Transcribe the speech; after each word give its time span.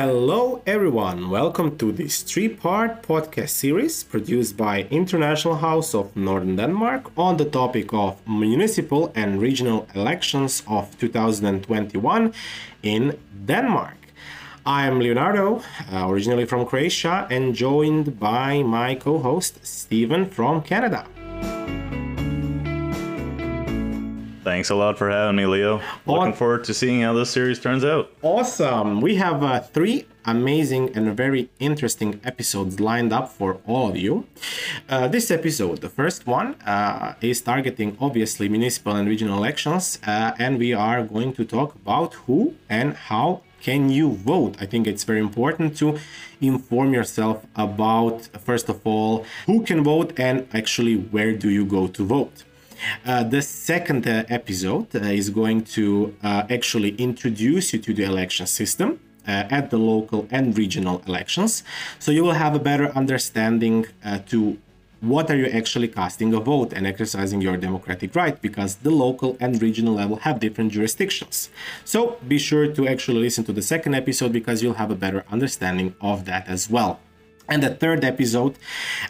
Hello, 0.00 0.62
everyone. 0.64 1.28
Welcome 1.28 1.76
to 1.78 1.90
this 1.90 2.22
three 2.22 2.48
part 2.48 3.02
podcast 3.02 3.48
series 3.48 4.04
produced 4.04 4.56
by 4.56 4.86
International 4.92 5.56
House 5.56 5.92
of 5.92 6.14
Northern 6.14 6.54
Denmark 6.54 7.10
on 7.18 7.36
the 7.36 7.44
topic 7.44 7.92
of 7.92 8.16
municipal 8.24 9.10
and 9.16 9.42
regional 9.42 9.88
elections 9.96 10.62
of 10.68 10.96
2021 11.00 12.32
in 12.84 13.18
Denmark. 13.44 13.96
I 14.64 14.86
am 14.86 15.00
Leonardo, 15.00 15.64
uh, 15.92 16.08
originally 16.08 16.44
from 16.44 16.64
Croatia, 16.64 17.26
and 17.28 17.52
joined 17.52 18.20
by 18.20 18.62
my 18.62 18.94
co 18.94 19.18
host 19.18 19.66
Stephen 19.66 20.30
from 20.30 20.62
Canada. 20.62 21.06
Thanks 24.48 24.70
a 24.70 24.74
lot 24.74 24.96
for 24.96 25.10
having 25.10 25.36
me, 25.36 25.44
Leo. 25.44 25.82
Looking 26.06 26.32
forward 26.32 26.64
to 26.64 26.72
seeing 26.72 27.02
how 27.02 27.12
this 27.12 27.28
series 27.28 27.60
turns 27.60 27.84
out. 27.84 28.10
Awesome. 28.22 29.02
We 29.02 29.16
have 29.16 29.42
uh, 29.42 29.60
three 29.60 30.06
amazing 30.24 30.96
and 30.96 31.14
very 31.14 31.50
interesting 31.58 32.18
episodes 32.24 32.80
lined 32.80 33.12
up 33.12 33.28
for 33.28 33.58
all 33.66 33.90
of 33.90 33.98
you. 33.98 34.26
Uh, 34.88 35.06
this 35.06 35.30
episode, 35.30 35.82
the 35.82 35.90
first 35.90 36.26
one, 36.26 36.54
uh, 36.62 37.12
is 37.20 37.42
targeting 37.42 37.98
obviously 38.00 38.48
municipal 38.48 38.96
and 38.96 39.06
regional 39.06 39.36
elections, 39.36 39.98
uh, 40.06 40.32
and 40.38 40.58
we 40.58 40.72
are 40.72 41.02
going 41.02 41.34
to 41.34 41.44
talk 41.44 41.74
about 41.74 42.14
who 42.24 42.54
and 42.70 42.94
how 42.94 43.42
can 43.60 43.90
you 43.90 44.12
vote 44.12 44.54
i 44.60 44.64
think 44.64 44.86
it's 44.86 45.02
very 45.02 45.18
important 45.18 45.76
to 45.76 45.98
inform 46.40 46.94
yourself 46.94 47.44
about 47.56 48.28
first 48.38 48.68
of 48.68 48.78
all 48.86 49.26
who 49.46 49.64
can 49.64 49.82
vote 49.82 50.12
and 50.16 50.46
actually 50.54 50.94
where 50.94 51.32
do 51.32 51.50
you 51.50 51.64
go 51.64 51.88
to 51.88 52.04
vote 52.06 52.44
uh, 53.04 53.24
the 53.24 53.42
second 53.42 54.06
uh, 54.06 54.24
episode 54.28 54.94
uh, 54.94 55.00
is 55.00 55.30
going 55.30 55.64
to 55.64 56.14
uh, 56.22 56.44
actually 56.50 56.90
introduce 56.96 57.72
you 57.72 57.78
to 57.80 57.94
the 57.94 58.04
election 58.04 58.46
system 58.46 59.00
uh, 59.26 59.44
at 59.50 59.70
the 59.70 59.78
local 59.78 60.26
and 60.30 60.56
regional 60.56 61.02
elections. 61.06 61.62
So 61.98 62.12
you 62.12 62.24
will 62.24 62.38
have 62.44 62.54
a 62.54 62.58
better 62.58 62.88
understanding 62.96 63.86
to 64.26 64.58
what 65.00 65.30
are 65.30 65.36
you 65.36 65.46
actually 65.46 65.88
casting 65.88 66.34
a 66.34 66.40
vote 66.40 66.72
and 66.72 66.86
exercising 66.86 67.40
your 67.40 67.56
democratic 67.56 68.16
right 68.16 68.40
because 68.42 68.76
the 68.76 68.90
local 68.90 69.36
and 69.38 69.62
regional 69.62 69.94
level 69.94 70.16
have 70.16 70.40
different 70.40 70.72
jurisdictions. 70.72 71.50
So 71.84 72.18
be 72.26 72.38
sure 72.38 72.66
to 72.72 72.88
actually 72.88 73.20
listen 73.20 73.44
to 73.44 73.52
the 73.52 73.62
second 73.62 73.94
episode 73.94 74.32
because 74.32 74.62
you'll 74.62 74.74
have 74.74 74.90
a 74.90 74.96
better 74.96 75.24
understanding 75.30 75.94
of 76.00 76.24
that 76.24 76.48
as 76.48 76.68
well. 76.68 76.98
And 77.48 77.62
the 77.62 77.70
third 77.70 78.04
episode, 78.04 78.52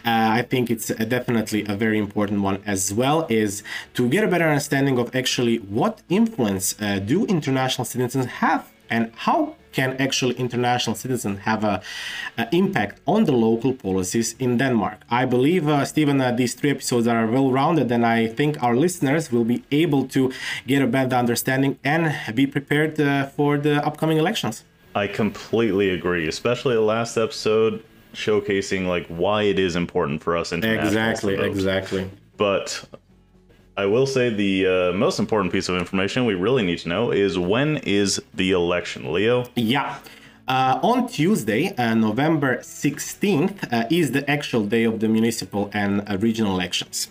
uh, 0.05 0.39
I 0.39 0.41
think 0.43 0.71
it's 0.71 0.87
definitely 0.87 1.65
a 1.67 1.75
very 1.75 1.97
important 1.97 2.41
one 2.41 2.61
as 2.65 2.93
well, 2.93 3.27
is 3.29 3.63
to 3.95 4.07
get 4.07 4.23
a 4.23 4.27
better 4.27 4.47
understanding 4.47 4.97
of 4.97 5.13
actually 5.15 5.57
what 5.57 6.01
influence 6.09 6.75
uh, 6.81 6.99
do 6.99 7.25
international 7.25 7.85
citizens 7.85 8.25
have 8.25 8.69
and 8.89 9.11
how 9.15 9.55
can 9.71 9.95
actually 9.99 10.35
international 10.35 10.95
citizens 10.95 11.39
have 11.39 11.63
a, 11.63 11.81
a, 12.37 12.47
impact 12.51 12.99
on 13.05 13.25
the 13.25 13.31
local 13.31 13.73
policies 13.73 14.35
in 14.39 14.57
Denmark. 14.57 14.99
I 15.09 15.25
believe, 15.25 15.67
uh, 15.67 15.85
Stephen, 15.85 16.19
uh, 16.19 16.31
these 16.31 16.53
three 16.55 16.71
episodes 16.71 17.07
are 17.07 17.27
well 17.27 17.51
rounded, 17.51 17.91
and 17.91 18.05
I 18.05 18.27
think 18.27 18.61
our 18.63 18.75
listeners 18.75 19.31
will 19.31 19.45
be 19.45 19.63
able 19.71 20.07
to 20.07 20.31
get 20.65 20.81
a 20.81 20.87
better 20.87 21.15
understanding 21.15 21.77
and 21.83 22.15
be 22.35 22.47
prepared 22.47 22.99
uh, 22.99 23.27
for 23.27 23.57
the 23.57 23.85
upcoming 23.85 24.17
elections. 24.17 24.63
I 24.95 25.05
completely 25.07 25.91
agree, 25.91 26.27
especially 26.27 26.73
the 26.73 26.81
last 26.81 27.15
episode 27.15 27.83
showcasing 28.13 28.87
like 28.87 29.07
why 29.07 29.43
it 29.43 29.59
is 29.59 29.75
important 29.75 30.23
for 30.23 30.35
us 30.35 30.51
internationals. 30.51 31.23
Exactly, 31.23 31.35
exactly. 31.35 32.09
But 32.37 32.85
I 33.77 33.85
will 33.85 34.05
say 34.05 34.29
the 34.29 34.67
uh, 34.67 34.91
most 34.93 35.19
important 35.19 35.53
piece 35.53 35.69
of 35.69 35.75
information 35.77 36.25
we 36.25 36.35
really 36.35 36.63
need 36.63 36.79
to 36.79 36.89
know 36.89 37.11
is 37.11 37.37
when 37.37 37.77
is 37.77 38.21
the 38.33 38.51
election, 38.51 39.13
Leo? 39.13 39.45
Yeah. 39.55 39.99
Uh, 40.47 40.79
on 40.81 41.07
Tuesday, 41.07 41.75
uh, 41.77 41.93
November 41.93 42.57
16th, 42.57 43.71
uh, 43.71 43.85
is 43.91 44.11
the 44.11 44.29
actual 44.29 44.65
day 44.65 44.83
of 44.83 44.99
the 44.99 45.07
municipal 45.07 45.69
and 45.73 46.01
uh, 46.09 46.17
regional 46.17 46.53
elections. 46.53 47.09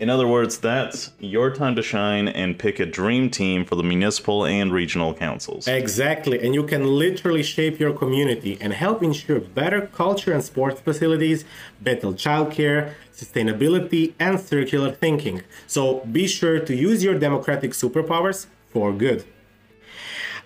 In 0.00 0.10
other 0.10 0.26
words, 0.26 0.58
that's 0.58 1.12
your 1.20 1.54
time 1.54 1.76
to 1.76 1.82
shine 1.82 2.26
and 2.26 2.58
pick 2.58 2.80
a 2.80 2.86
dream 2.86 3.30
team 3.30 3.64
for 3.64 3.76
the 3.76 3.84
municipal 3.84 4.44
and 4.44 4.72
regional 4.72 5.14
councils. 5.14 5.68
Exactly, 5.68 6.44
and 6.44 6.52
you 6.52 6.64
can 6.64 6.84
literally 6.84 7.44
shape 7.44 7.78
your 7.78 7.92
community 7.92 8.58
and 8.60 8.72
help 8.72 9.04
ensure 9.04 9.38
better 9.38 9.86
culture 9.86 10.32
and 10.32 10.42
sports 10.42 10.80
facilities, 10.80 11.44
better 11.80 12.08
childcare, 12.08 12.94
sustainability, 13.14 14.14
and 14.18 14.40
circular 14.40 14.90
thinking. 14.90 15.42
So 15.68 16.00
be 16.00 16.26
sure 16.26 16.58
to 16.58 16.74
use 16.74 17.04
your 17.04 17.16
democratic 17.16 17.70
superpowers 17.70 18.46
for 18.72 18.92
good. 18.92 19.24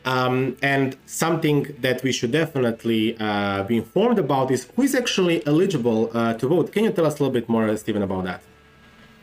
Um, 0.04 0.56
and 0.62 0.96
something 1.06 1.74
that 1.80 2.02
we 2.02 2.12
should 2.12 2.32
definitely 2.32 3.16
uh, 3.18 3.62
be 3.64 3.78
informed 3.78 4.18
about 4.18 4.50
is 4.50 4.70
who 4.76 4.82
is 4.82 4.94
actually 4.94 5.46
eligible 5.46 6.10
uh, 6.12 6.34
to 6.34 6.48
vote. 6.48 6.70
Can 6.70 6.84
you 6.84 6.92
tell 6.92 7.06
us 7.06 7.18
a 7.18 7.22
little 7.22 7.32
bit 7.32 7.48
more, 7.48 7.74
Stephen, 7.78 8.02
about 8.02 8.24
that? 8.24 8.42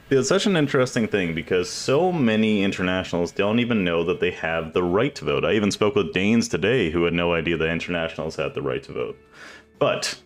It's 0.07 0.29
such 0.29 0.45
an 0.45 0.55
interesting 0.55 1.07
thing 1.07 1.33
because 1.33 1.67
so 1.67 2.11
many 2.11 2.63
internationals 2.63 3.31
don't 3.31 3.57
even 3.57 3.83
know 3.83 4.03
that 4.03 4.19
they 4.19 4.29
have 4.29 4.71
the 4.71 4.83
right 4.83 5.15
to 5.15 5.25
vote. 5.25 5.43
I 5.43 5.53
even 5.53 5.71
spoke 5.71 5.95
with 5.95 6.13
Danes 6.13 6.47
today 6.47 6.91
who 6.91 7.05
had 7.05 7.13
no 7.15 7.33
idea 7.33 7.57
that 7.57 7.69
internationals 7.69 8.35
had 8.35 8.53
the 8.53 8.61
right 8.61 8.83
to 8.83 8.93
vote. 8.93 9.17
But 9.79 10.21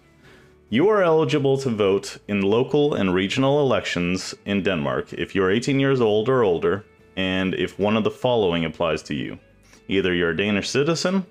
you 0.69 0.89
are 0.89 1.01
eligible 1.01 1.57
to 1.59 1.69
vote 1.69 2.17
in 2.27 2.41
local 2.41 2.93
and 2.93 3.13
regional 3.13 3.61
elections 3.61 4.35
in 4.43 4.63
Denmark 4.63 5.13
if 5.13 5.33
you're 5.33 5.49
18 5.49 5.79
years 5.79 6.01
old 6.01 6.27
or 6.27 6.43
older, 6.43 6.83
and 7.15 7.53
if 7.53 7.79
one 7.79 7.95
of 7.95 8.03
the 8.03 8.11
following 8.11 8.65
applies 8.65 9.01
to 9.03 9.15
you. 9.15 9.39
Either 9.87 10.13
you're 10.13 10.31
a 10.31 10.37
Danish 10.37 10.69
citizen, 10.69 11.25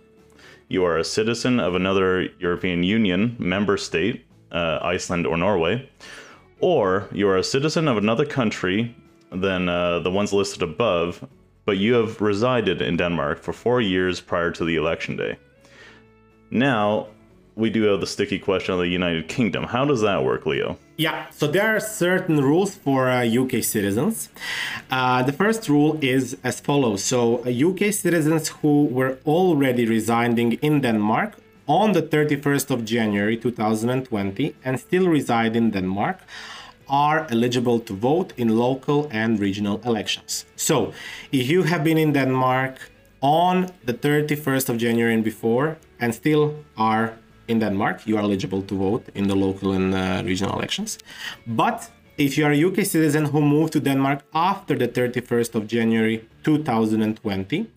you 0.68 0.84
are 0.84 0.96
a 0.96 1.04
citizen 1.04 1.60
of 1.60 1.74
another 1.74 2.30
European 2.38 2.82
Union 2.82 3.36
member 3.38 3.76
state, 3.76 4.24
uh, 4.52 4.78
Iceland 4.80 5.26
or 5.26 5.36
Norway, 5.36 5.86
or 6.60 7.08
you 7.12 7.28
are 7.28 7.36
a 7.36 7.44
citizen 7.44 7.88
of 7.88 7.96
another 7.96 8.26
country 8.26 8.94
than 9.30 9.68
uh, 9.68 10.00
the 10.00 10.10
ones 10.10 10.32
listed 10.32 10.62
above, 10.62 11.26
but 11.64 11.76
you 11.76 11.94
have 11.94 12.20
resided 12.20 12.80
in 12.80 12.96
Denmark 12.96 13.42
for 13.42 13.52
four 13.52 13.80
years 13.80 14.20
prior 14.20 14.50
to 14.52 14.64
the 14.64 14.76
election 14.76 15.16
day. 15.16 15.36
Now, 16.50 17.08
we 17.54 17.70
do 17.70 17.82
have 17.82 18.00
the 18.00 18.06
sticky 18.06 18.38
question 18.38 18.72
of 18.74 18.80
the 18.80 18.86
United 18.86 19.28
Kingdom. 19.28 19.64
How 19.64 19.84
does 19.84 20.00
that 20.00 20.24
work, 20.24 20.46
Leo? 20.46 20.78
Yeah, 20.96 21.28
so 21.30 21.46
there 21.46 21.76
are 21.76 21.80
certain 21.80 22.40
rules 22.40 22.74
for 22.76 23.08
uh, 23.08 23.24
UK 23.26 23.62
citizens. 23.62 24.28
Uh, 24.90 25.22
the 25.24 25.32
first 25.32 25.68
rule 25.68 25.98
is 26.00 26.36
as 26.44 26.60
follows 26.60 27.04
So, 27.04 27.40
UK 27.40 27.82
uh, 27.82 27.90
citizens 27.92 28.48
who 28.48 28.84
were 28.86 29.18
already 29.26 29.86
residing 29.86 30.52
in 30.54 30.80
Denmark 30.80 31.34
on 31.68 31.92
the 31.92 32.02
31st 32.02 32.70
of 32.70 32.84
January 32.84 33.36
2020 33.36 34.56
and 34.64 34.80
still 34.80 35.06
reside 35.08 35.54
in 35.54 35.70
Denmark 35.70 36.18
are 36.88 37.26
eligible 37.30 37.78
to 37.78 37.92
vote 37.92 38.32
in 38.38 38.56
local 38.56 39.08
and 39.10 39.38
regional 39.38 39.80
elections. 39.84 40.46
So, 40.56 40.94
if 41.30 41.48
you 41.50 41.64
have 41.64 41.84
been 41.84 41.98
in 41.98 42.12
Denmark 42.14 42.90
on 43.20 43.70
the 43.84 43.92
31st 43.92 44.70
of 44.70 44.78
January 44.78 45.12
and 45.12 45.22
before 45.22 45.76
and 46.00 46.14
still 46.14 46.54
are 46.78 47.12
in 47.46 47.58
Denmark, 47.58 48.06
you 48.06 48.16
are 48.16 48.22
eligible 48.22 48.62
to 48.62 48.74
vote 48.74 49.04
in 49.14 49.28
the 49.28 49.34
local 49.34 49.72
and 49.72 49.94
uh, 49.94 50.22
regional 50.24 50.54
elections. 50.58 50.98
But 51.46 51.90
if 52.18 52.36
you 52.36 52.44
are 52.44 52.50
a 52.50 52.64
UK 52.64 52.84
citizen 52.84 53.26
who 53.26 53.40
moved 53.40 53.72
to 53.72 53.80
Denmark 53.80 54.24
after 54.34 54.74
the 54.76 54.88
31st 54.88 55.54
of 55.54 55.68
January 55.68 56.28
2020, 56.42 57.70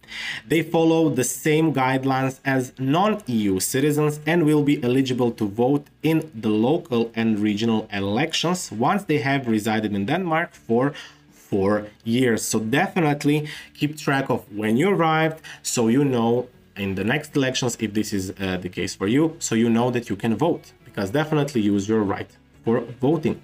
they 0.47 0.63
follow 0.63 1.09
the 1.09 1.23
same 1.23 1.71
guidelines 1.71 2.39
as 2.43 2.73
non 2.79 3.21
EU 3.27 3.59
citizens 3.59 4.19
and 4.25 4.43
will 4.43 4.63
be 4.63 4.83
eligible 4.83 5.31
to 5.31 5.47
vote 5.47 5.85
in 6.01 6.31
the 6.33 6.49
local 6.49 7.11
and 7.13 7.37
regional 7.37 7.87
elections 7.93 8.71
once 8.71 9.03
they 9.03 9.19
have 9.19 9.47
resided 9.47 9.93
in 9.93 10.07
Denmark 10.07 10.53
for 10.53 10.93
four 11.29 11.85
years. 12.03 12.41
So 12.41 12.59
definitely 12.59 13.47
keep 13.75 13.95
track 13.95 14.31
of 14.31 14.51
when 14.51 14.75
you 14.75 14.89
arrived 14.89 15.41
so 15.61 15.87
you 15.87 16.03
know 16.03 16.47
in 16.75 16.95
the 16.95 17.03
next 17.03 17.35
elections 17.35 17.77
if 17.79 17.93
this 17.93 18.11
is 18.11 18.31
uh, 18.31 18.57
the 18.57 18.69
case 18.69 18.95
for 18.95 19.07
you, 19.07 19.35
so 19.37 19.53
you 19.53 19.69
know 19.69 19.91
that 19.91 20.09
you 20.09 20.15
can 20.15 20.35
vote 20.35 20.71
because 20.83 21.11
definitely 21.11 21.61
use 21.61 21.87
your 21.87 22.01
right 22.01 22.31
for 22.65 22.79
voting. 22.99 23.39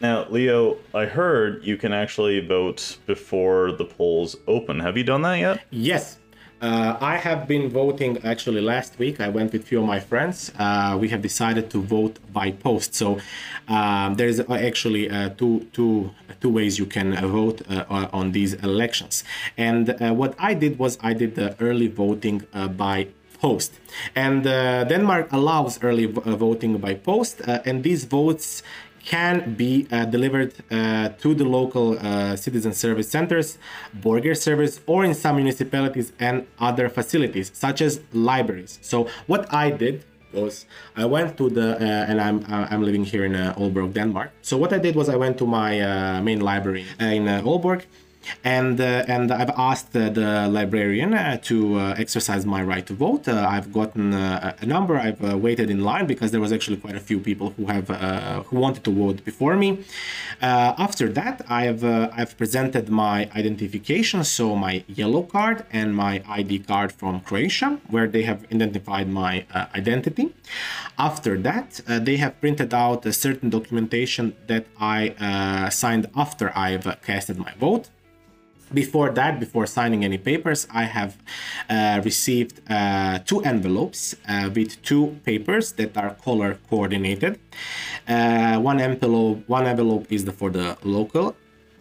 Now, 0.00 0.26
Leo, 0.30 0.76
I 0.94 1.06
heard 1.06 1.64
you 1.64 1.76
can 1.76 1.92
actually 1.92 2.38
vote 2.46 2.98
before 3.06 3.72
the 3.72 3.84
polls 3.84 4.36
open. 4.46 4.78
Have 4.80 4.96
you 4.96 5.02
done 5.02 5.22
that 5.22 5.38
yet? 5.38 5.60
Yes. 5.70 6.18
Uh, 6.60 6.96
I 7.00 7.16
have 7.16 7.46
been 7.46 7.68
voting 7.70 8.18
actually 8.24 8.60
last 8.60 8.98
week. 8.98 9.20
I 9.20 9.28
went 9.28 9.52
with 9.52 9.62
a 9.62 9.64
few 9.64 9.80
of 9.80 9.86
my 9.86 10.00
friends. 10.00 10.52
Uh, 10.58 10.96
we 11.00 11.08
have 11.08 11.22
decided 11.22 11.70
to 11.70 11.80
vote 11.82 12.18
by 12.32 12.50
post. 12.50 12.94
So 12.94 13.18
um, 13.68 14.14
there's 14.14 14.40
actually 14.40 15.08
uh, 15.10 15.30
two, 15.30 15.66
two, 15.72 16.10
two 16.40 16.50
ways 16.50 16.78
you 16.78 16.86
can 16.86 17.16
uh, 17.16 17.26
vote 17.26 17.62
uh, 17.70 18.08
on 18.12 18.32
these 18.32 18.54
elections. 18.54 19.22
And 19.56 19.90
uh, 19.90 20.14
what 20.14 20.34
I 20.38 20.54
did 20.54 20.78
was 20.78 20.98
I 21.00 21.12
did 21.12 21.36
the 21.36 21.56
early 21.60 21.88
voting 21.88 22.42
by 22.76 23.08
post. 23.40 23.78
And 24.16 24.42
Denmark 24.42 25.28
allows 25.30 25.80
early 25.80 26.06
voting 26.06 26.78
by 26.78 26.94
post, 26.94 27.40
and 27.46 27.84
these 27.84 28.04
votes 28.04 28.64
can 29.08 29.54
be 29.54 29.88
uh, 29.90 30.04
delivered 30.04 30.52
uh, 30.70 31.08
to 31.22 31.34
the 31.34 31.44
local 31.44 31.98
uh, 31.98 32.36
citizen 32.36 32.74
service 32.74 33.08
centers, 33.08 33.56
Borger 34.04 34.36
service, 34.36 34.80
or 34.86 35.02
in 35.02 35.14
some 35.14 35.36
municipalities 35.36 36.12
and 36.20 36.46
other 36.60 36.90
facilities, 36.90 37.50
such 37.54 37.80
as 37.80 38.00
libraries. 38.12 38.78
So 38.82 39.08
what 39.26 39.42
I 39.52 39.70
did 39.70 40.04
was 40.32 40.66
I 40.94 41.06
went 41.06 41.38
to 41.38 41.48
the 41.48 41.68
uh, 41.76 42.10
and 42.10 42.20
I'm 42.20 42.44
I'm 42.48 42.82
living 42.82 43.04
here 43.04 43.24
in 43.24 43.34
uh, 43.34 43.54
Aalborg, 43.56 43.94
Denmark. 43.94 44.30
So 44.42 44.58
what 44.58 44.72
I 44.74 44.78
did 44.78 44.94
was 44.94 45.08
I 45.08 45.16
went 45.16 45.38
to 45.38 45.46
my 45.46 45.80
uh, 45.80 46.20
main 46.20 46.40
library 46.40 46.84
in 47.00 47.26
uh, 47.28 47.40
Aalborg 47.48 47.84
and 48.44 48.80
uh, 48.80 49.04
and 49.14 49.30
I've 49.32 49.50
asked 49.56 49.92
the 49.92 50.48
librarian 50.48 51.14
uh, 51.14 51.38
to 51.42 51.56
uh, 51.78 51.94
exercise 51.98 52.44
my 52.46 52.62
right 52.62 52.86
to 52.86 52.94
vote. 52.94 53.28
Uh, 53.28 53.46
I've 53.48 53.72
gotten 53.72 54.14
uh, 54.14 54.56
a 54.60 54.66
number. 54.66 54.96
I've 54.96 55.22
uh, 55.22 55.36
waited 55.36 55.70
in 55.70 55.80
line 55.90 56.06
because 56.06 56.30
there 56.30 56.40
was 56.40 56.52
actually 56.52 56.78
quite 56.78 56.96
a 56.96 57.00
few 57.10 57.18
people 57.20 57.50
who 57.56 57.66
have 57.66 57.88
who 58.46 58.56
wanted 58.64 58.84
to 58.84 58.90
vote 58.90 59.24
before 59.24 59.56
me. 59.56 59.70
after 60.86 61.06
that, 61.18 61.36
I've 61.48 61.84
I've 62.18 62.34
presented 62.42 62.88
my 63.06 63.16
identification, 63.42 64.24
so 64.24 64.44
my 64.68 64.74
yellow 65.00 65.22
card 65.22 65.58
and 65.80 65.88
my 65.94 66.22
ID 66.38 66.52
card 66.70 66.90
from 67.00 67.20
Croatia, 67.20 67.70
where 67.94 68.08
they 68.14 68.22
have 68.30 68.40
identified 68.52 69.08
my 69.08 69.32
identity. 69.80 70.26
After 70.98 71.32
that, 71.48 71.68
they 72.08 72.16
have 72.24 72.40
printed 72.40 72.72
out 72.84 73.06
a 73.06 73.12
certain 73.12 73.50
documentation 73.50 74.24
that 74.46 74.64
I 74.80 74.98
signed 75.70 76.04
after 76.24 76.46
I've 76.56 76.86
casted 77.08 77.38
my 77.38 77.52
vote 77.66 77.88
before 78.72 79.10
that, 79.10 79.40
before 79.40 79.66
signing 79.66 80.04
any 80.04 80.18
papers, 80.18 80.66
I 80.70 80.84
have 80.84 81.16
uh, 81.68 82.00
received 82.04 82.60
uh, 82.70 83.20
two 83.20 83.40
envelopes 83.42 84.14
uh, 84.28 84.50
with 84.54 84.80
two 84.82 85.18
papers 85.24 85.72
that 85.72 85.96
are 85.96 86.14
color 86.14 86.58
coordinated. 86.68 87.38
Uh, 88.06 88.58
one 88.58 88.80
envelope, 88.80 89.42
one 89.46 89.66
envelope 89.66 90.06
is 90.10 90.24
the, 90.24 90.32
for 90.32 90.50
the 90.50 90.76
local 90.82 91.36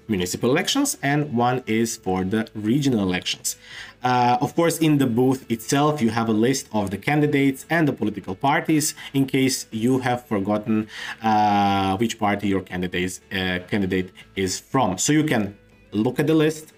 municipal 0.09 0.49
elections, 0.49 0.97
and 1.03 1.33
one 1.33 1.61
is 1.67 1.97
for 1.97 2.23
the 2.23 2.47
regional 2.55 3.01
elections. 3.01 3.57
Uh, 4.03 4.37
of 4.39 4.55
course, 4.55 4.77
in 4.77 4.97
the 4.99 5.05
booth 5.05 5.49
itself, 5.51 6.01
you 6.01 6.09
have 6.09 6.29
a 6.29 6.33
list 6.33 6.69
of 6.71 6.91
the 6.91 6.97
candidates 6.97 7.65
and 7.69 7.87
the 7.87 7.91
political 7.91 8.33
parties 8.33 8.95
in 9.13 9.25
case 9.25 9.67
you 9.71 9.99
have 9.99 10.25
forgotten 10.25 10.87
uh, 11.21 11.97
which 11.97 12.17
party 12.17 12.47
your 12.47 12.61
candidate 12.61 13.19
candidate 13.29 14.11
is 14.35 14.59
from. 14.59 14.97
So 14.97 15.11
you 15.11 15.25
can 15.25 15.57
look 15.91 16.19
at 16.19 16.27
the 16.27 16.35
list 16.35 16.73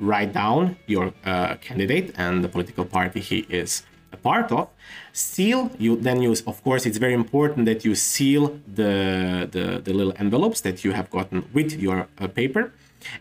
write 0.00 0.32
down 0.32 0.76
your 0.86 1.12
uh, 1.24 1.54
candidate 1.56 2.12
and 2.16 2.42
the 2.42 2.48
political 2.48 2.84
party 2.84 3.20
he 3.20 3.46
is 3.48 3.82
a 4.12 4.16
part 4.16 4.50
of. 4.50 4.68
Seal 5.12 5.70
you 5.78 5.96
then 5.96 6.22
use 6.22 6.40
of 6.42 6.62
course 6.64 6.86
it's 6.86 6.98
very 6.98 7.14
important 7.14 7.66
that 7.66 7.84
you 7.84 7.94
seal 7.94 8.58
the 8.66 9.48
the, 9.50 9.80
the 9.84 9.92
little 9.92 10.14
envelopes 10.16 10.60
that 10.62 10.84
you 10.84 10.92
have 10.92 11.10
gotten 11.10 11.48
with 11.52 11.72
your 11.72 12.08
uh, 12.18 12.26
paper 12.26 12.72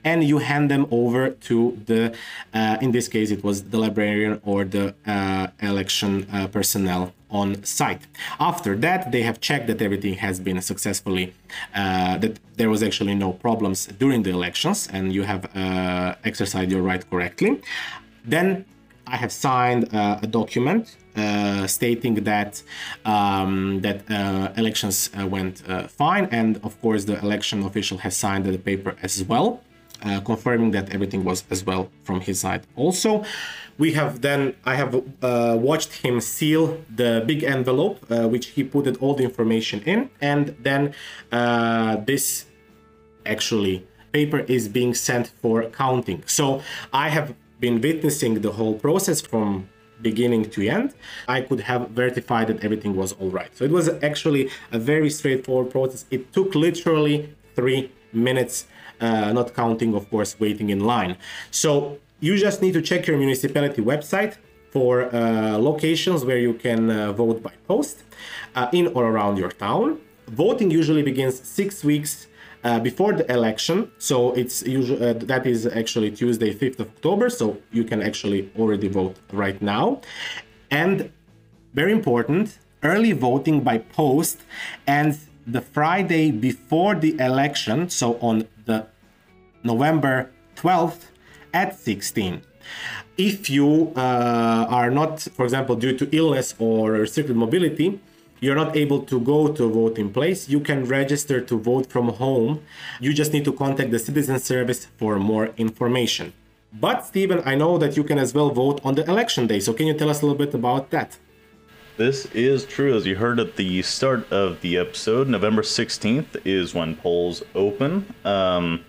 and 0.04 0.24
you 0.24 0.40
hand 0.40 0.70
them 0.70 0.88
over 0.92 1.30
to 1.30 1.78
the 1.86 2.16
uh, 2.54 2.78
in 2.82 2.92
this 2.92 3.08
case 3.08 3.32
it 3.32 3.44
was 3.44 3.64
the 3.64 3.78
librarian 3.78 4.42
or 4.44 4.64
the 4.64 4.94
uh, 5.06 5.48
election 5.62 6.28
uh, 6.32 6.48
personnel 6.48 7.14
on 7.30 7.64
site. 7.64 8.02
After 8.40 8.76
that 8.78 9.12
they 9.12 9.22
have 9.22 9.40
checked 9.40 9.68
that 9.68 9.82
everything 9.82 10.16
has 10.16 10.40
been 10.40 10.62
successfully 10.62 11.34
uh, 11.76 12.18
that 12.18 12.40
there 12.58 12.70
was 12.70 12.82
actually 12.82 13.16
no 13.16 13.34
problems 13.34 13.88
during 14.02 14.24
the 14.24 14.32
elections 14.32 14.88
and 14.92 15.14
you 15.14 15.24
have 15.24 15.46
uh, 15.56 16.16
exercised 16.24 16.72
your 16.72 16.82
right 16.82 17.08
correctly. 17.10 17.62
Then 18.26 18.66
i 19.12 19.16
have 19.16 19.32
signed 19.32 19.84
uh, 19.94 20.20
a 20.22 20.28
document 20.28 20.96
uh, 21.16 21.68
stating 21.68 22.16
that 22.24 22.62
um, 23.06 23.82
that 23.82 24.00
uh, 24.10 24.52
elections 24.56 25.10
uh, 25.20 25.28
went 25.28 25.60
fine, 25.90 26.26
and 26.32 26.58
of 26.64 26.80
course 26.82 27.06
the 27.06 27.20
election 27.20 27.64
official 27.64 27.98
has 27.98 28.16
signed 28.16 28.46
the 28.46 28.58
paper 28.58 28.96
as 29.02 29.24
well 29.24 29.62
uh, 30.04 30.20
confirming 30.22 30.72
that 30.72 30.94
everything 30.94 31.24
was 31.24 31.44
as 31.50 31.66
well 31.66 31.90
from 32.04 32.22
his 32.22 32.40
side. 32.40 32.66
Also, 32.76 33.24
we 33.78 33.94
have 33.94 34.22
then 34.22 34.56
I 34.66 34.76
have 34.76 34.96
uh, 35.22 35.58
watched 35.60 35.94
him 35.94 36.20
seal 36.22 36.82
the 36.94 37.24
big 37.26 37.44
envelope 37.44 38.06
uh, 38.10 38.28
which 38.28 38.48
he 38.48 38.64
put 38.64 38.86
all 39.02 39.14
the 39.16 39.24
information 39.24 39.82
in, 39.84 40.10
and 40.22 40.56
then 40.62 40.94
uh, 41.32 41.98
this 41.98 42.46
actually 43.26 43.88
paper 44.12 44.40
is 44.40 44.68
being 44.68 44.94
sent 44.94 45.28
for 45.42 45.64
counting. 45.66 46.24
So 46.26 46.62
I 46.92 47.10
have 47.10 47.36
been 47.60 47.80
witnessing 47.82 48.42
the 48.42 48.52
whole 48.52 48.76
process 48.76 49.22
from 49.22 49.70
beginning 50.02 50.50
to 50.52 50.68
end, 50.68 50.94
I 51.28 51.42
could 51.42 51.62
have 51.62 51.90
verified 51.90 52.48
that 52.48 52.64
everything 52.64 52.96
was 52.96 53.14
all 53.14 53.30
right. 53.30 53.56
So 53.56 53.66
it 53.66 53.72
was 53.72 53.90
actually 54.02 54.50
a 54.72 54.80
very 54.80 55.10
straightforward 55.10 55.72
process. 55.72 56.06
It 56.10 56.32
took 56.34 56.56
literally 56.56 57.36
three 57.56 57.92
minutes 58.14 58.68
uh, 59.02 59.32
not 59.34 59.54
counting, 59.54 59.94
of 59.96 60.10
course, 60.10 60.40
waiting 60.40 60.70
in 60.70 60.80
line. 60.82 61.18
So 61.52 61.98
you 62.20 62.38
just 62.38 62.62
need 62.62 62.74
to 62.74 62.82
check 62.82 63.08
your 63.08 63.18
municipality 63.18 63.82
website 63.82 64.38
for 64.72 65.14
uh, 65.14 65.58
locations 65.58 66.26
where 66.26 66.38
you 66.38 66.54
can 66.54 66.90
uh, 66.90 67.12
vote 67.14 67.42
by 67.42 67.54
post 67.68 68.04
uh, 68.56 68.68
in 68.72 68.88
or 68.88 69.06
around 69.06 69.38
your 69.38 69.52
town. 69.52 70.00
Voting 70.28 70.70
usually 70.70 71.02
begins 71.02 71.42
six 71.48 71.84
weeks 71.84 72.28
uh, 72.64 72.80
before 72.80 73.14
the 73.14 73.30
election, 73.32 73.90
so 73.98 74.34
it's 74.34 74.62
usually 74.64 75.10
uh, 75.10 75.14
that 75.14 75.48
is 75.48 75.66
actually 75.66 76.12
Tuesday, 76.12 76.54
5th 76.54 76.80
of 76.80 76.88
October. 76.90 77.30
So 77.30 77.58
you 77.72 77.84
can 77.84 78.02
actually 78.02 78.52
already 78.60 78.90
vote 78.90 79.16
right 79.32 79.60
now, 79.62 80.02
and 80.70 81.12
very 81.74 81.92
important, 81.92 82.60
early 82.84 83.14
voting 83.14 83.62
by 83.62 83.78
post 83.78 84.42
and 84.86 85.18
the 85.48 85.62
Friday 85.62 86.32
before 86.32 86.96
the 86.96 87.18
election, 87.20 87.90
so 87.90 88.20
on 88.20 88.48
November 89.64 90.32
12th 90.56 91.06
at 91.54 91.80
16. 91.80 92.42
If 93.18 93.50
you 93.50 93.92
uh, 93.96 94.68
are 94.70 94.90
not, 94.90 95.22
for 95.22 95.44
example, 95.44 95.76
due 95.76 95.98
to 95.98 96.16
illness 96.16 96.56
or 96.60 96.92
restricted 96.92 97.36
mobility, 97.36 98.00
you're 98.40 98.56
not 98.56 98.76
able 98.76 99.02
to 99.04 99.20
go 99.20 99.52
to 99.52 99.66
a 99.66 99.70
voting 99.70 100.12
place, 100.14 100.48
you 100.48 100.62
can 100.62 100.86
register 100.86 101.42
to 101.42 101.60
vote 101.60 101.88
from 101.92 102.10
home. 102.10 102.62
You 103.02 103.14
just 103.14 103.34
need 103.34 103.46
to 103.46 103.54
contact 103.54 103.92
the 103.92 104.00
citizen 104.00 104.40
service 104.40 104.86
for 104.98 105.20
more 105.20 105.48
information. 105.58 106.34
But 106.72 107.06
Stephen, 107.06 107.42
I 107.46 107.56
know 107.56 107.78
that 107.80 107.98
you 107.98 108.04
can 108.04 108.20
as 108.20 108.34
well 108.34 108.52
vote 108.52 108.80
on 108.84 108.96
the 108.96 109.04
election 109.10 109.48
day. 109.48 109.60
So 109.60 109.74
can 109.74 109.88
you 109.88 109.94
tell 109.94 110.10
us 110.10 110.22
a 110.22 110.26
little 110.26 110.38
bit 110.38 110.54
about 110.54 110.92
that? 110.92 111.18
This 111.98 112.28
is 112.28 112.64
true. 112.66 112.96
As 112.96 113.06
you 113.06 113.18
heard 113.18 113.42
at 113.42 113.58
the 113.58 113.82
start 113.82 114.32
of 114.32 114.62
the 114.62 114.78
episode, 114.78 115.28
November 115.28 115.64
16th 115.64 116.38
is 116.46 116.74
when 116.74 116.96
polls 116.96 117.44
open. 117.56 118.14
Um, 118.24 118.86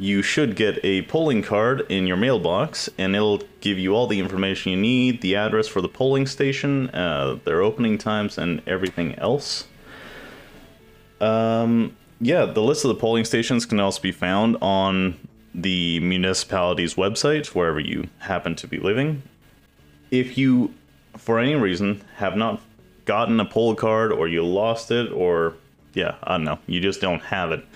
you 0.00 0.22
should 0.22 0.56
get 0.56 0.80
a 0.82 1.02
polling 1.02 1.42
card 1.42 1.82
in 1.90 2.06
your 2.06 2.16
mailbox, 2.16 2.88
and 2.96 3.14
it'll 3.14 3.42
give 3.60 3.78
you 3.78 3.94
all 3.94 4.06
the 4.06 4.18
information 4.18 4.72
you 4.72 4.78
need 4.78 5.20
the 5.20 5.36
address 5.36 5.68
for 5.68 5.82
the 5.82 5.88
polling 5.88 6.26
station, 6.26 6.88
uh, 6.90 7.38
their 7.44 7.60
opening 7.60 7.98
times, 7.98 8.38
and 8.38 8.62
everything 8.66 9.14
else. 9.16 9.66
Um, 11.20 11.94
yeah, 12.18 12.46
the 12.46 12.62
list 12.62 12.82
of 12.82 12.88
the 12.88 12.94
polling 12.94 13.26
stations 13.26 13.66
can 13.66 13.78
also 13.78 14.00
be 14.00 14.10
found 14.10 14.56
on 14.62 15.18
the 15.54 16.00
municipality's 16.00 16.94
website, 16.94 17.48
wherever 17.48 17.78
you 17.78 18.08
happen 18.20 18.54
to 18.54 18.66
be 18.66 18.78
living. 18.78 19.22
If 20.10 20.38
you 20.38 20.72
for 21.18 21.38
any 21.38 21.56
reason 21.56 22.02
have 22.16 22.36
not 22.36 22.62
gotten 23.04 23.38
a 23.38 23.44
poll 23.44 23.74
card 23.74 24.12
or 24.12 24.28
you 24.28 24.46
lost 24.46 24.90
it 24.90 25.12
or 25.12 25.54
yeah, 25.92 26.14
I 26.22 26.38
don't 26.38 26.44
know, 26.44 26.58
you 26.66 26.80
just 26.80 27.02
don't 27.02 27.20
have 27.20 27.52
it. 27.52 27.66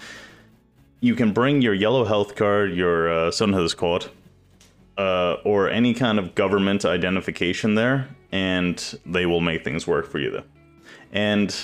You 1.04 1.14
can 1.14 1.34
bring 1.34 1.61
your 1.61 1.75
yellow 1.75 2.06
health 2.06 2.34
card, 2.34 2.73
your 2.73 3.12
uh, 3.12 3.30
Sundhedskort, 3.30 4.08
uh, 4.96 5.34
or 5.44 5.68
any 5.68 5.92
kind 5.92 6.18
of 6.18 6.34
government 6.34 6.87
identification 6.87 7.75
there, 7.75 8.08
and 8.32 8.99
they 9.04 9.26
will 9.26 9.42
make 9.42 9.64
things 9.64 9.87
work 9.87 10.06
for 10.06 10.18
you. 10.18 10.30
Though. 10.30 10.44
And 11.12 11.54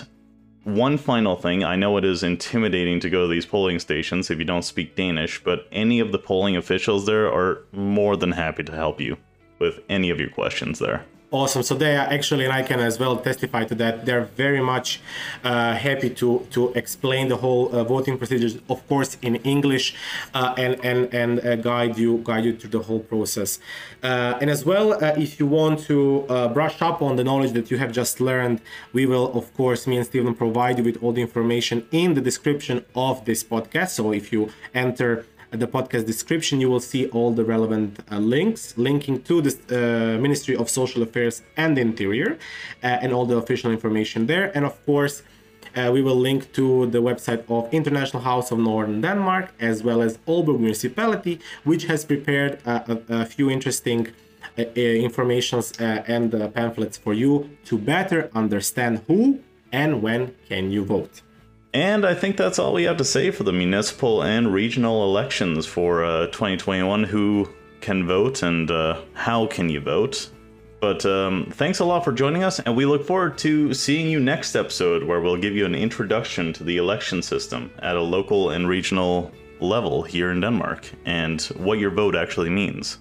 one 0.64 0.98
final 0.98 1.36
thing, 1.36 1.64
I 1.64 1.74
know 1.74 1.96
it 1.96 2.04
is 2.04 2.22
intimidating 2.22 3.00
to 3.00 3.08
go 3.08 3.22
to 3.22 3.28
these 3.28 3.46
polling 3.46 3.78
stations 3.78 4.30
if 4.30 4.38
you 4.38 4.44
don't 4.44 4.60
speak 4.60 4.94
Danish, 4.94 5.42
but 5.42 5.66
any 5.72 6.00
of 6.00 6.12
the 6.12 6.18
polling 6.18 6.56
officials 6.58 7.06
there 7.06 7.32
are 7.32 7.64
more 7.72 8.18
than 8.18 8.32
happy 8.32 8.64
to 8.64 8.72
help 8.72 9.00
you 9.00 9.16
with 9.58 9.80
any 9.88 10.10
of 10.10 10.20
your 10.20 10.28
questions 10.28 10.78
there. 10.78 11.06
Awesome. 11.32 11.62
So 11.62 11.76
they 11.76 11.96
are 11.96 12.06
actually, 12.06 12.44
and 12.44 12.52
I 12.52 12.62
can 12.62 12.80
as 12.80 12.98
well 12.98 13.16
testify 13.16 13.62
to 13.64 13.74
that. 13.76 14.04
They're 14.04 14.24
very 14.24 14.60
much 14.60 15.00
uh, 15.44 15.74
happy 15.74 16.10
to 16.10 16.44
to 16.50 16.72
explain 16.74 17.28
the 17.28 17.36
whole 17.36 17.72
uh, 17.72 17.84
voting 17.84 18.18
procedures, 18.18 18.58
of 18.68 18.84
course, 18.88 19.16
in 19.22 19.36
English, 19.36 19.94
uh, 20.34 20.54
and 20.58 20.84
and 20.84 21.14
and 21.14 21.38
uh, 21.38 21.54
guide 21.54 21.96
you 21.96 22.18
guide 22.24 22.44
you 22.46 22.56
through 22.56 22.70
the 22.70 22.80
whole 22.80 22.98
process. 22.98 23.60
Uh, 24.02 24.40
and 24.40 24.50
as 24.50 24.64
well, 24.64 24.92
uh, 24.92 25.14
if 25.16 25.38
you 25.38 25.46
want 25.46 25.78
to 25.86 26.24
brush 26.52 26.82
up 26.82 27.00
on 27.00 27.14
the 27.14 27.22
knowledge 27.22 27.52
that 27.52 27.70
you 27.70 27.78
have 27.78 27.92
just 27.92 28.20
learned, 28.20 28.60
we 28.92 29.06
will, 29.06 29.32
of 29.32 29.54
course, 29.54 29.86
me 29.86 29.98
and 29.98 30.06
Stephen 30.06 30.34
provide 30.34 30.78
you 30.78 30.84
with 30.84 31.00
all 31.00 31.12
the 31.12 31.22
information 31.22 31.86
in 31.92 32.14
the 32.14 32.20
description 32.20 32.84
of 32.96 33.24
this 33.24 33.44
podcast. 33.44 33.90
So 33.90 34.12
if 34.12 34.32
you 34.32 34.50
enter 34.74 35.24
the 35.50 35.66
podcast 35.66 36.06
description, 36.06 36.60
you 36.60 36.70
will 36.70 36.80
see 36.80 37.06
all 37.08 37.32
the 37.32 37.44
relevant 37.44 37.98
uh, 38.10 38.18
links 38.18 38.74
linking 38.76 39.22
to 39.22 39.42
the 39.42 39.52
uh, 39.52 40.20
Ministry 40.20 40.56
of 40.56 40.68
Social 40.70 41.02
Affairs 41.02 41.42
and 41.56 41.76
Interior 41.78 42.38
uh, 42.82 42.86
and 43.02 43.12
all 43.12 43.26
the 43.26 43.36
official 43.36 43.70
information 43.70 44.26
there. 44.26 44.50
And 44.56 44.64
of 44.64 44.74
course, 44.86 45.22
Uh, 45.76 45.88
we 45.96 46.02
will 46.02 46.20
link 46.28 46.40
to 46.52 46.86
the 46.86 46.98
website 46.98 47.42
of 47.48 47.72
International 47.72 48.22
House 48.22 48.50
of 48.52 48.58
Northern 48.58 49.00
Denmark 49.00 49.46
as 49.60 49.76
well 49.86 50.00
as 50.02 50.18
Aalborg 50.26 50.58
Municipality, 50.58 51.38
which 51.64 51.84
has 51.90 52.04
prepared 52.04 52.52
uh, 52.66 52.80
a, 52.92 52.96
a, 53.20 53.24
few 53.24 53.48
interesting 53.50 54.08
uh, 54.58 54.62
informations 55.06 55.72
and 56.16 56.32
pamphlets 56.54 56.96
for 57.04 57.14
you 57.14 57.32
to 57.68 57.78
better 57.78 58.20
understand 58.34 58.92
who 59.06 59.20
and 59.70 60.02
when 60.02 60.34
can 60.48 60.72
you 60.72 60.82
vote. 60.84 61.22
And 61.72 62.04
I 62.04 62.14
think 62.14 62.36
that's 62.36 62.58
all 62.58 62.72
we 62.72 62.82
have 62.84 62.96
to 62.96 63.04
say 63.04 63.30
for 63.30 63.44
the 63.44 63.52
municipal 63.52 64.22
and 64.22 64.52
regional 64.52 65.04
elections 65.04 65.66
for 65.66 66.26
2021. 66.32 67.04
Who 67.04 67.48
can 67.80 68.06
vote 68.06 68.42
and 68.42 68.68
how 69.14 69.46
can 69.46 69.68
you 69.68 69.80
vote? 69.80 70.30
But 70.80 71.04
um, 71.04 71.46
thanks 71.52 71.80
a 71.80 71.84
lot 71.84 72.04
for 72.04 72.12
joining 72.12 72.42
us, 72.42 72.58
and 72.58 72.74
we 72.74 72.86
look 72.86 73.06
forward 73.06 73.36
to 73.38 73.74
seeing 73.74 74.08
you 74.08 74.18
next 74.18 74.56
episode 74.56 75.04
where 75.04 75.20
we'll 75.20 75.36
give 75.36 75.54
you 75.54 75.66
an 75.66 75.74
introduction 75.74 76.54
to 76.54 76.64
the 76.64 76.78
election 76.78 77.20
system 77.20 77.70
at 77.80 77.96
a 77.96 78.00
local 78.00 78.50
and 78.50 78.66
regional 78.66 79.30
level 79.60 80.02
here 80.02 80.30
in 80.30 80.40
Denmark 80.40 80.90
and 81.04 81.42
what 81.58 81.78
your 81.78 81.90
vote 81.90 82.16
actually 82.16 82.48
means. 82.48 82.96